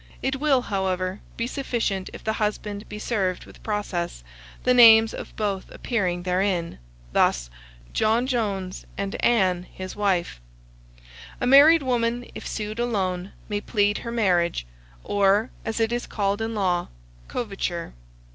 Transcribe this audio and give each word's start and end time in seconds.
It 0.23 0.37
will, 0.37 0.63
however, 0.63 1.21
be 1.37 1.45
sufficient 1.45 2.09
if 2.11 2.23
the 2.23 2.33
husband 2.41 2.89
be 2.89 2.97
served 2.97 3.45
with 3.45 3.61
process, 3.61 4.23
the 4.63 4.73
names 4.73 5.13
of 5.13 5.35
both 5.35 5.69
appearing 5.69 6.23
therein, 6.23 6.79
thus: 7.11 7.51
John 7.93 8.25
Jones 8.25 8.87
and 8.97 9.13
Ann 9.23 9.67
his 9.71 9.95
wife. 9.95 10.41
A 11.39 11.45
married 11.45 11.83
woman, 11.83 12.25
if 12.33 12.47
sued 12.47 12.79
alone, 12.79 13.33
may 13.47 13.61
plead 13.61 13.99
her 13.99 14.11
marriage, 14.11 14.65
or, 15.03 15.51
as 15.63 15.79
it 15.79 15.91
is 15.91 16.07
called 16.07 16.41
in 16.41 16.55
law, 16.55 16.87
coverture. 17.27 17.93